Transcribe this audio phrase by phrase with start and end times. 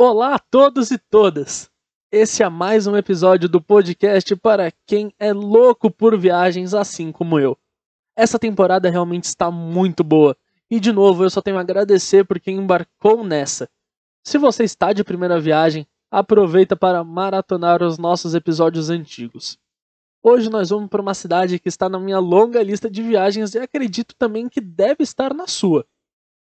[0.00, 1.68] Olá a todos e todas!
[2.12, 7.36] Esse é mais um episódio do podcast para quem é louco por viagens assim como
[7.36, 7.58] eu.
[8.16, 10.36] Essa temporada realmente está muito boa
[10.70, 13.68] e de novo eu só tenho a agradecer por quem embarcou nessa.
[14.24, 19.58] Se você está de primeira viagem, aproveita para maratonar os nossos episódios antigos.
[20.22, 23.58] Hoje nós vamos para uma cidade que está na minha longa lista de viagens e
[23.58, 25.84] acredito também que deve estar na sua.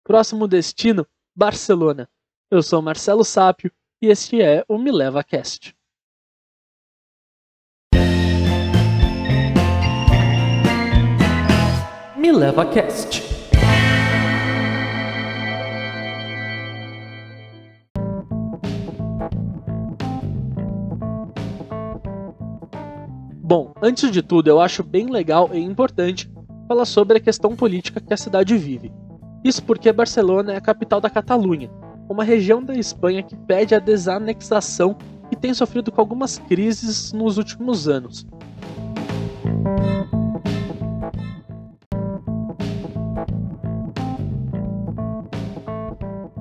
[0.03, 2.09] Próximo destino: Barcelona.
[2.49, 5.75] Eu sou Marcelo Sápio e este é o Me Leva Cast.
[12.17, 13.21] Me Leva Cast.
[23.43, 26.31] Bom, antes de tudo, eu acho bem legal e importante
[26.69, 28.93] falar sobre a questão política que a cidade vive.
[29.43, 31.69] Isso porque Barcelona é a capital da Catalunha,
[32.09, 34.97] uma região da Espanha que pede a desanexação
[35.31, 38.27] e tem sofrido com algumas crises nos últimos anos.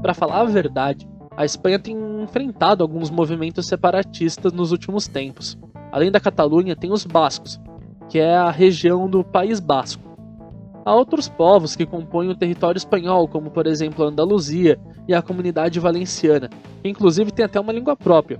[0.01, 5.57] Para falar a verdade, a Espanha tem enfrentado alguns movimentos separatistas nos últimos tempos.
[5.91, 7.59] Além da Catalunha, tem os bascos,
[8.07, 10.04] que é a região do País Basco.
[10.85, 15.21] Há outros povos que compõem o território espanhol, como por exemplo a Andaluzia e a
[15.21, 16.47] comunidade valenciana,
[16.83, 18.39] que inclusive tem até uma língua própria.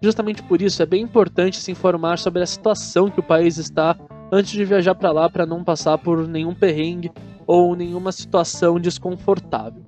[0.00, 3.96] Justamente por isso é bem importante se informar sobre a situação que o país está
[4.30, 7.10] antes de viajar para lá para não passar por nenhum perrengue
[7.48, 9.82] ou nenhuma situação desconfortável.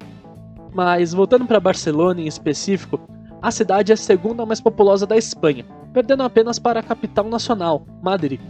[0.74, 3.00] Mas voltando para Barcelona em específico,
[3.40, 7.86] a cidade é a segunda mais populosa da Espanha, perdendo apenas para a capital nacional,
[8.02, 8.40] Madrid.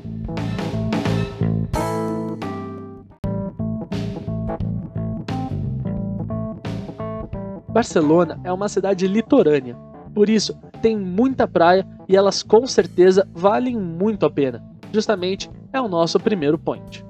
[7.74, 9.74] Barcelona é uma cidade litorânea,
[10.14, 14.62] por isso tem muita praia e elas com certeza valem muito a pena.
[14.92, 17.04] Justamente é o nosso primeiro point.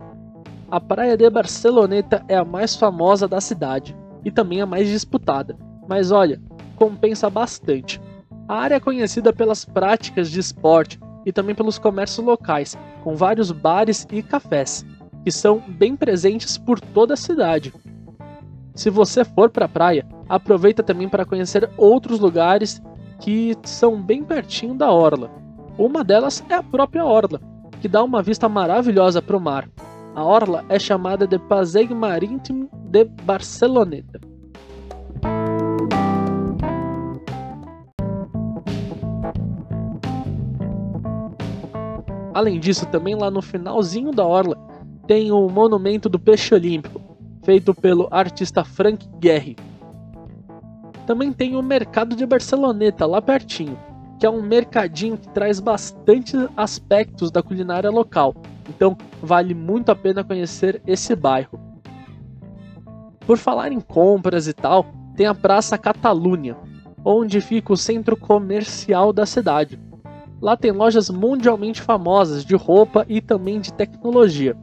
[0.71, 3.95] A praia de Barceloneta é a mais famosa da cidade
[4.25, 5.55] e também a mais disputada,
[5.87, 6.41] mas olha,
[6.77, 8.01] compensa bastante.
[8.49, 13.53] A área é conhecida pelas práticas de esporte e também pelos comércios locais, com vários
[13.53, 14.83] bares e cafés,
[15.23, 17.71] que são bem presentes por toda a cidade.
[18.75, 22.83] Se você for para a praia, aproveita também para conhecer outros lugares
[23.21, 25.31] que são bem pertinho da orla.
[25.79, 27.41] Uma delas é a própria orla,
[27.81, 29.69] que dá uma vista maravilhosa para o mar.
[30.15, 34.21] A orla é chamada de Passeio Marítimo de Barceloneta.
[42.33, 44.57] Além disso, também lá no finalzinho da orla
[45.07, 47.01] tem o Monumento do Peixe Olímpico,
[47.45, 49.57] feito pelo artista Frank Gehry.
[51.07, 53.79] Também tem o Mercado de Barceloneta, lá pertinho,
[54.19, 58.35] que é um mercadinho que traz bastante aspectos da culinária local,
[58.69, 61.61] então vale muito a pena conhecer esse bairro.
[63.27, 66.57] Por falar em compras e tal, tem a Praça Catalunha,
[67.05, 69.79] onde fica o centro comercial da cidade.
[70.41, 74.57] Lá tem lojas mundialmente famosas de roupa e também de tecnologia.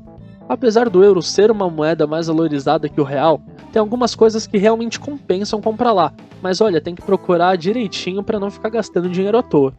[0.47, 4.57] Apesar do euro ser uma moeda mais valorizada que o real, tem algumas coisas que
[4.57, 6.13] realmente compensam comprar lá.
[6.41, 9.73] Mas olha, tem que procurar direitinho para não ficar gastando dinheiro à toa.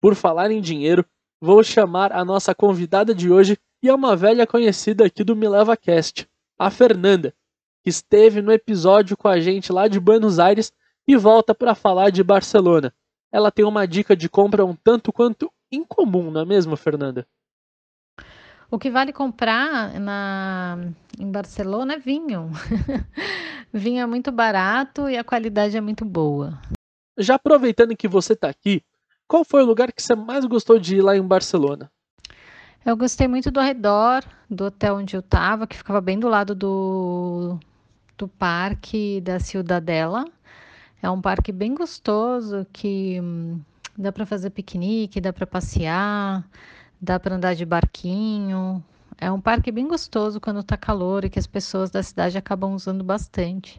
[0.00, 1.04] Por falar em dinheiro,
[1.40, 5.48] vou chamar a nossa convidada de hoje e é uma velha conhecida aqui do Me
[5.48, 6.28] Leva Cast,
[6.58, 7.34] a Fernanda,
[7.82, 10.72] que esteve no episódio com a gente lá de Buenos Aires
[11.08, 12.92] e volta para falar de Barcelona.
[13.32, 17.26] Ela tem uma dica de compra um tanto quanto incomum, não é mesmo, Fernanda?
[18.70, 20.78] O que vale comprar na,
[21.18, 22.50] em Barcelona é vinho.
[23.72, 26.60] vinho é muito barato e a qualidade é muito boa.
[27.16, 28.82] Já aproveitando que você está aqui,
[29.28, 31.90] qual foi o lugar que você mais gostou de ir lá em Barcelona?
[32.84, 36.54] Eu gostei muito do redor do hotel onde eu estava, que ficava bem do lado
[36.54, 37.58] do,
[38.18, 40.24] do parque da Ciudadela.
[41.02, 43.60] É um parque bem gostoso que hum,
[43.98, 46.44] Dá para fazer piquenique, dá para passear,
[47.00, 48.84] dá para andar de barquinho.
[49.18, 52.74] É um parque bem gostoso quando está calor e que as pessoas da cidade acabam
[52.74, 53.78] usando bastante.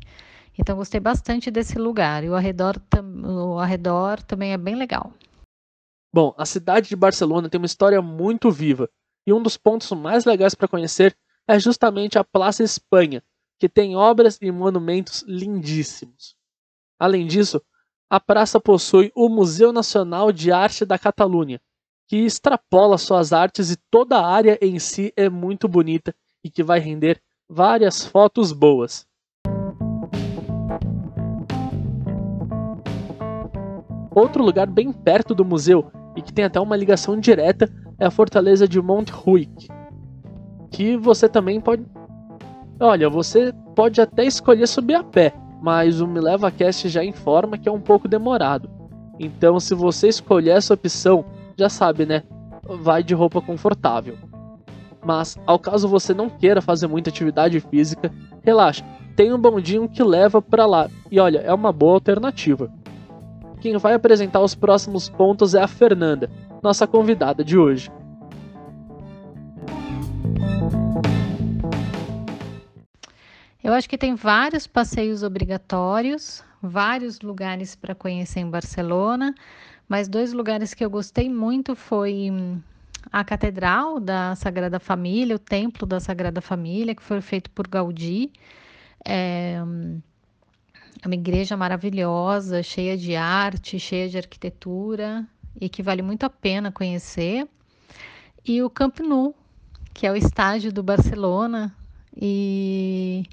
[0.57, 2.81] Então gostei bastante desse lugar e o arredor,
[3.23, 5.13] o arredor também é bem legal.
[6.11, 8.89] Bom, a cidade de Barcelona tem uma história muito viva
[9.25, 11.15] e um dos pontos mais legais para conhecer
[11.47, 13.23] é justamente a Praça Espanha,
[13.59, 16.35] que tem obras e monumentos lindíssimos.
[16.99, 17.61] Além disso,
[18.09, 21.61] a praça possui o Museu Nacional de Arte da Catalunha,
[22.07, 26.63] que extrapola suas artes e toda a área em si é muito bonita e que
[26.63, 29.05] vai render várias fotos boas.
[34.15, 37.69] Outro lugar bem perto do museu e que tem até uma ligação direta
[37.99, 39.67] é a fortaleza de Mount Ruik,
[40.71, 41.85] que você também pode
[42.79, 47.57] Olha, você pode até escolher subir a pé, mas o Me Leva Cast já informa
[47.57, 48.69] que é um pouco demorado.
[49.19, 51.25] Então, se você escolher essa opção
[51.57, 52.23] já sabe, né?
[52.63, 54.15] Vai de roupa confortável.
[55.03, 58.11] Mas, ao caso você não queira fazer muita atividade física,
[58.43, 60.89] relaxa, tem um bondinho que leva para lá.
[61.11, 62.71] E olha, é uma boa alternativa.
[63.59, 66.29] Quem vai apresentar os próximos pontos é a Fernanda,
[66.61, 67.89] nossa convidada de hoje.
[73.63, 79.33] Eu acho que tem vários passeios obrigatórios, vários lugares para conhecer em Barcelona,
[79.87, 82.59] mas dois lugares que eu gostei muito foi hum,
[83.11, 88.31] a Catedral da Sagrada Família, o Templo da Sagrada Família, que foi feito por Gaudí.
[89.05, 90.01] É, hum,
[91.01, 95.25] é uma igreja maravilhosa, cheia de arte, cheia de arquitetura
[95.59, 97.47] e que vale muito a pena conhecer.
[98.45, 99.35] E o Camp Nou,
[99.93, 101.73] que é o estádio do Barcelona
[102.15, 103.23] e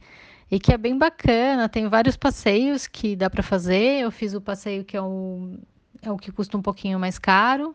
[0.51, 1.69] e que é bem bacana.
[1.69, 4.03] Tem vários passeios que dá para fazer.
[4.03, 5.59] Eu fiz o passeio que é o,
[6.09, 7.75] é o que custa um pouquinho mais caro,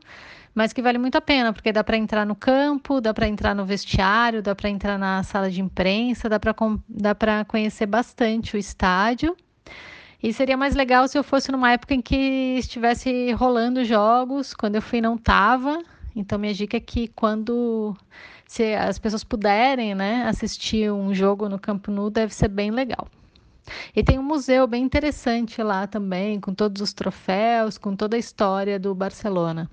[0.54, 3.56] mas que vale muito a pena, porque dá para entrar no campo, dá para entrar
[3.56, 6.56] no vestiário, dá para entrar na sala de imprensa, dá para
[6.88, 9.36] dá conhecer bastante o estádio.
[10.22, 14.54] E seria mais legal se eu fosse numa época em que estivesse rolando jogos.
[14.54, 15.82] Quando eu fui, não tava.
[16.14, 17.96] Então, minha dica é que quando
[18.46, 23.08] se as pessoas puderem, né, assistir um jogo no Campo Nou, deve ser bem legal.
[23.96, 28.20] E tem um museu bem interessante lá também, com todos os troféus, com toda a
[28.20, 29.70] história do Barcelona.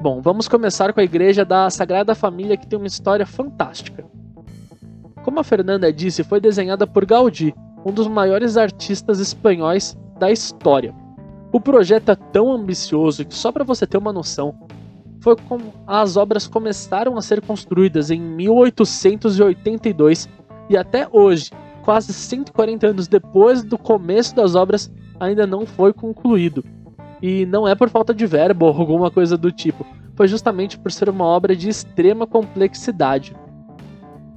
[0.00, 4.04] Bom, vamos começar com a igreja da Sagrada Família, que tem uma história fantástica.
[5.24, 7.52] Como a Fernanda disse, foi desenhada por Gaudí,
[7.84, 10.94] um dos maiores artistas espanhóis da história.
[11.52, 14.54] O projeto é tão ambicioso que, só para você ter uma noção,
[15.20, 20.28] foi como as obras começaram a ser construídas em 1882
[20.68, 21.50] e até hoje,
[21.82, 26.64] quase 140 anos depois do começo das obras, ainda não foi concluído.
[27.20, 29.84] E não é por falta de verbo ou alguma coisa do tipo,
[30.14, 33.34] foi justamente por ser uma obra de extrema complexidade.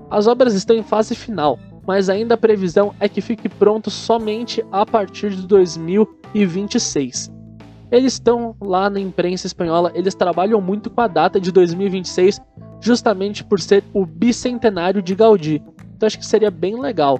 [0.09, 4.63] As obras estão em fase final, mas ainda a previsão é que fique pronto somente
[4.71, 7.40] a partir de 2026.
[7.91, 12.39] Eles estão lá na imprensa espanhola, eles trabalham muito com a data de 2026,
[12.79, 15.61] justamente por ser o bicentenário de Gaudí.
[15.95, 17.19] Então acho que seria bem legal.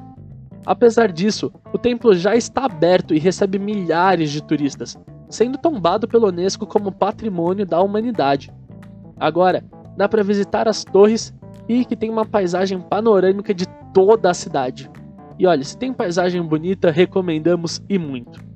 [0.65, 4.97] Apesar disso, o templo já está aberto e recebe milhares de turistas,
[5.29, 8.53] sendo tombado pelo Unesco como Patrimônio da Humanidade.
[9.19, 9.63] Agora,
[9.97, 11.33] dá para visitar as torres
[11.67, 14.89] e que tem uma paisagem panorâmica de toda a cidade.
[15.37, 18.50] E olha, se tem paisagem bonita, recomendamos e muito.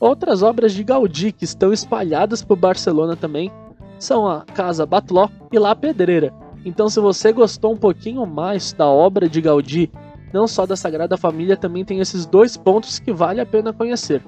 [0.00, 3.52] Outras obras de Gaudí que estão espalhadas por Barcelona também
[3.98, 6.32] são a Casa Batló e La Pedreira.
[6.64, 9.92] Então, se você gostou um pouquinho mais da obra de Gaudí,
[10.32, 14.22] não só da Sagrada Família, também tem esses dois pontos que vale a pena conhecer.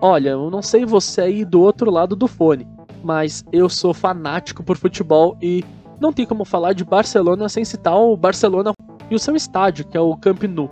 [0.00, 2.66] Olha, eu não sei você aí do outro lado do fone,
[3.02, 5.64] mas eu sou fanático por futebol e
[5.98, 8.72] não tem como falar de Barcelona sem citar o Barcelona
[9.10, 10.70] e o seu estádio, que é o Camp Nou.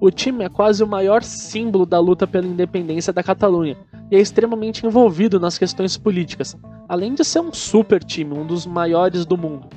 [0.00, 3.76] O time é quase o maior símbolo da luta pela independência da Catalunha
[4.10, 6.56] e é extremamente envolvido nas questões políticas,
[6.88, 9.68] além de ser um super time, um dos maiores do mundo.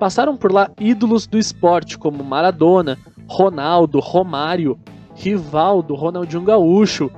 [0.00, 2.98] Passaram por lá ídolos do esporte como Maradona,
[3.28, 4.76] Ronaldo, Romário,
[5.14, 7.10] Rivaldo, Ronaldinho Gaúcho,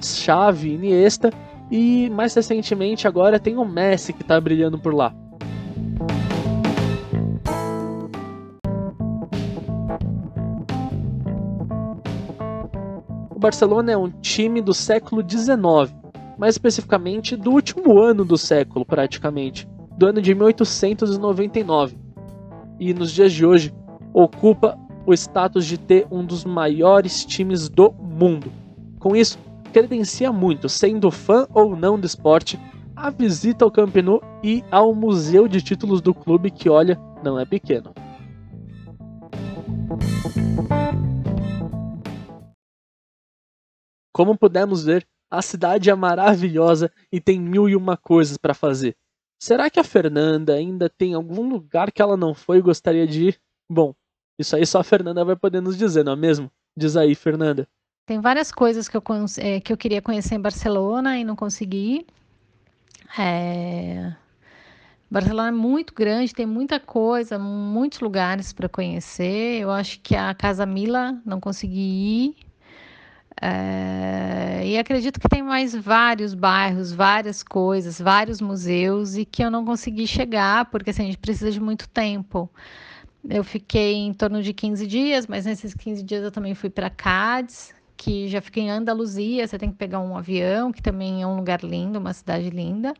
[0.00, 1.30] Xavi, Iniesta
[1.70, 5.14] e mais recentemente agora tem o Messi que está brilhando por lá.
[13.30, 15.94] O Barcelona é um time do século XIX,
[16.38, 21.98] mais especificamente do último ano do século, praticamente, do ano de 1899.
[22.80, 23.74] E nos dias de hoje
[24.12, 28.50] ocupa o status de ter um dos maiores times do mundo.
[28.98, 32.58] Com isso, credencia muito, sendo fã ou não do esporte,
[32.94, 37.38] a visita ao Camp Nou e ao museu de títulos do clube que, olha, não
[37.38, 37.92] é pequeno.
[44.12, 48.96] Como pudemos ver, a cidade é maravilhosa e tem mil e uma coisas para fazer.
[49.38, 53.28] Será que a Fernanda ainda tem algum lugar que ela não foi e gostaria de
[53.28, 53.40] ir?
[53.70, 53.94] Bom,
[54.38, 56.50] Isso aí só a Fernanda vai poder nos dizer, não é mesmo?
[56.76, 57.68] Diz aí, Fernanda.
[58.06, 59.02] Tem várias coisas que eu,
[59.38, 62.06] é, que eu queria conhecer em Barcelona e não consegui.
[63.18, 64.14] É...
[65.10, 69.60] Barcelona é muito grande, tem muita coisa, muitos lugares para conhecer.
[69.60, 72.36] Eu acho que a Casa Mila não consegui ir.
[73.42, 74.62] É...
[74.64, 79.64] E acredito que tem mais vários bairros, várias coisas, vários museus e que eu não
[79.64, 82.48] consegui chegar, porque assim, a gente precisa de muito tempo.
[83.28, 86.88] Eu fiquei em torno de 15 dias, mas nesses 15 dias eu também fui para
[86.88, 91.26] Cádiz, que já fica em Andaluzia, você tem que pegar um avião, que também é
[91.26, 92.94] um lugar lindo, uma cidade linda.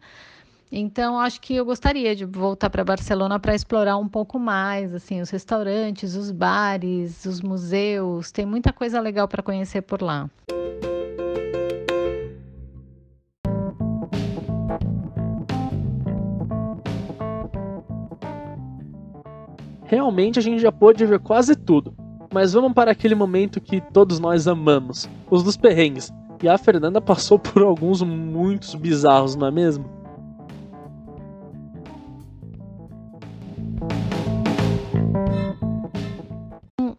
[0.70, 5.20] Então, acho que eu gostaria de voltar para Barcelona para explorar um pouco mais, assim,
[5.20, 10.28] os restaurantes, os bares, os museus, tem muita coisa legal para conhecer por lá.
[19.84, 22.05] Realmente a gente já pôde ver quase tudo.
[22.32, 26.12] Mas vamos para aquele momento que todos nós amamos, os dos perrengues.
[26.42, 29.88] E a Fernanda passou por alguns muitos bizarros, não é mesmo?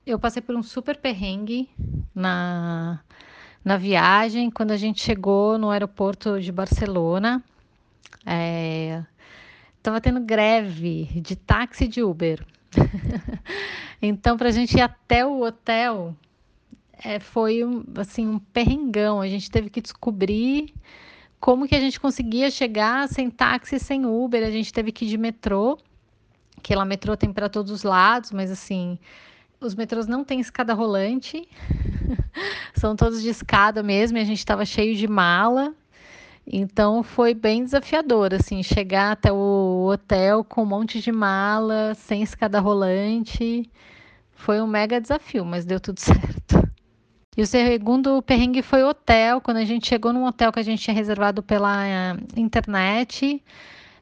[0.05, 1.69] Eu passei por um super perrengue
[2.15, 3.00] na,
[3.63, 7.43] na viagem, quando a gente chegou no aeroporto de Barcelona.
[8.25, 9.03] É,
[9.84, 12.43] tava tendo greve de táxi de Uber.
[14.02, 16.16] então, para a gente ir até o hotel,
[17.04, 19.22] é, foi um, assim, um perrengão.
[19.22, 20.74] A gente teve que descobrir
[21.40, 24.44] como que a gente conseguia chegar sem táxi, sem Uber.
[24.44, 25.78] A gente teve que ir de metrô,
[26.62, 28.98] que lá metrô tem para todos os lados, mas assim,
[29.60, 31.48] os metrôs não têm escada rolante.
[32.76, 35.74] São todos de escada mesmo, e a gente estava cheio de mala.
[36.50, 42.24] Então foi bem desafiador, assim, chegar até o hotel com um monte de mala, sem
[42.24, 43.70] escada rolante.
[44.32, 46.70] Foi um mega desafio, mas deu tudo certo.
[47.36, 50.82] E o segundo perrengue foi hotel, quando a gente chegou num hotel que a gente
[50.82, 53.44] tinha reservado pela uh, internet.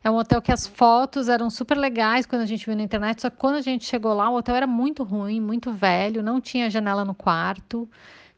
[0.04, 3.24] É um hotel que as fotos eram super legais quando a gente viu na internet,
[3.24, 6.40] só que quando a gente chegou lá, o hotel era muito ruim, muito velho, não
[6.40, 7.90] tinha janela no quarto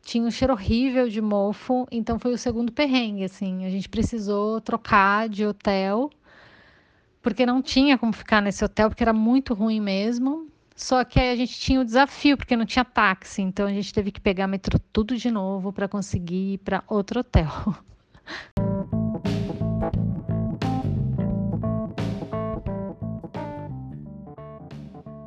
[0.07, 4.61] tinha um cheiro horrível de mofo, então foi o segundo perrengue, assim, a gente precisou
[4.61, 6.09] trocar de hotel,
[7.21, 10.47] porque não tinha como ficar nesse hotel, porque era muito ruim mesmo.
[10.73, 13.93] Só que aí a gente tinha o desafio, porque não tinha táxi, então a gente
[13.93, 17.49] teve que pegar metrô tudo de novo para conseguir ir para outro hotel.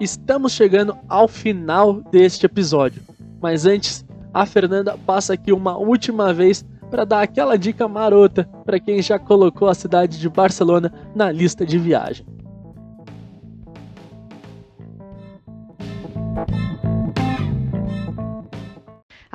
[0.01, 3.03] Estamos chegando ao final deste episódio,
[3.43, 8.81] mas antes a Fernanda passa aqui uma última vez para dar aquela dica marota para
[8.81, 12.27] quem já colocou a cidade de Barcelona na lista de viagem.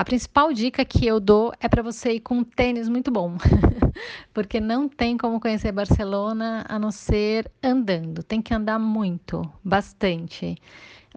[0.05, 3.37] A principal dica que eu dou é para você ir com um tênis muito bom,
[4.31, 8.21] porque não tem como conhecer Barcelona a não ser andando.
[8.21, 10.61] Tem que andar muito, bastante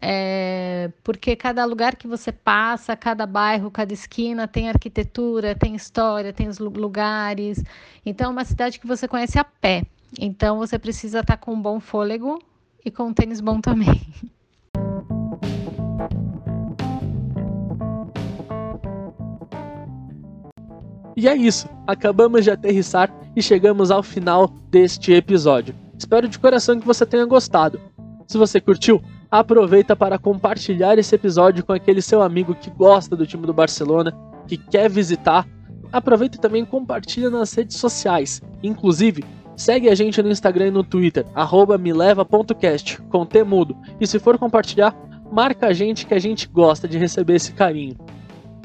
[0.00, 6.33] é, porque cada lugar que você passa, cada bairro, cada esquina tem arquitetura, tem história,
[6.33, 7.62] tem os lugares.
[8.07, 9.83] Então, é uma cidade que você conhece a pé.
[10.18, 12.42] Então, você precisa estar com um bom fôlego
[12.83, 14.00] e com um tênis bom também.
[21.18, 25.75] E é isso, acabamos de aterrissar e chegamos ao final deste episódio.
[25.98, 27.80] Espero de coração que você tenha gostado.
[28.28, 33.26] Se você curtiu, aproveita para compartilhar esse episódio com aquele seu amigo que gosta do
[33.26, 35.44] time do Barcelona, que quer visitar.
[35.90, 38.40] Aproveita e também compartilha nas redes sociais.
[38.62, 39.25] Inclusive,
[39.56, 41.26] segue a gente no Instagram e no Twitter,
[41.80, 43.76] mileva.cast, com temudo.
[44.00, 44.94] E se for compartilhar,
[45.32, 47.96] marca a gente que a gente gosta de receber esse carinho.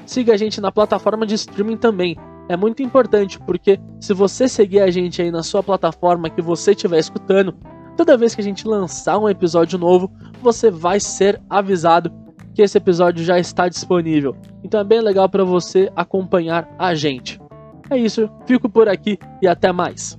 [0.06, 2.16] Siga a gente na plataforma de streaming também.
[2.50, 6.72] É muito importante porque se você seguir a gente aí na sua plataforma que você
[6.72, 7.56] estiver escutando,
[7.96, 12.12] Toda vez que a gente lançar um episódio novo, você vai ser avisado
[12.54, 14.36] que esse episódio já está disponível.
[14.64, 17.40] Então é bem legal para você acompanhar a gente.
[17.90, 20.18] É isso, fico por aqui e até mais.